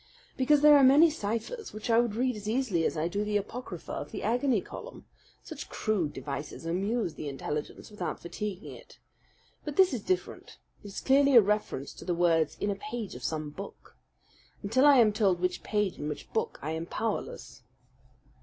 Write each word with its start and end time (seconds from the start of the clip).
"Because 0.35 0.61
there 0.61 0.75
are 0.77 0.83
many 0.83 1.11
ciphers 1.11 1.73
which 1.73 1.87
I 1.91 1.99
would 1.99 2.15
read 2.15 2.35
as 2.35 2.49
easily 2.49 2.85
as 2.85 2.97
I 2.97 3.07
do 3.07 3.23
the 3.23 3.37
apocrypha 3.37 3.91
of 3.91 4.09
the 4.09 4.23
agony 4.23 4.59
column: 4.59 5.05
such 5.43 5.69
crude 5.69 6.11
devices 6.11 6.65
amuse 6.65 7.13
the 7.13 7.29
intelligence 7.29 7.91
without 7.91 8.19
fatiguing 8.19 8.71
it. 8.73 8.97
But 9.63 9.75
this 9.75 9.93
is 9.93 10.01
different. 10.01 10.57
It 10.83 10.87
is 10.87 11.01
clearly 11.01 11.35
a 11.35 11.41
reference 11.41 11.93
to 11.93 12.03
the 12.03 12.15
words 12.15 12.57
in 12.59 12.71
a 12.71 12.75
page 12.75 13.13
of 13.13 13.23
some 13.23 13.51
book. 13.51 13.95
Until 14.63 14.87
I 14.87 14.97
am 14.97 15.13
told 15.13 15.39
which 15.39 15.61
page 15.61 15.99
and 15.99 16.09
which 16.09 16.33
book 16.33 16.57
I 16.63 16.71
am 16.71 16.87
powerless." 16.87 17.61